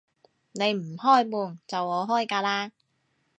[0.53, 2.71] 你唔開門，就我開㗎喇